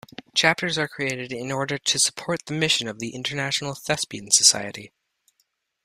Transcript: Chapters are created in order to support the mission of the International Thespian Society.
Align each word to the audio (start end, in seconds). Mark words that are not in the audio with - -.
Chapters 0.33 0.79
are 0.79 0.87
created 0.87 1.31
in 1.31 1.51
order 1.51 1.77
to 1.77 1.99
support 1.99 2.47
the 2.47 2.55
mission 2.55 2.87
of 2.87 2.97
the 2.97 3.13
International 3.13 3.75
Thespian 3.75 4.31
Society. 4.31 4.91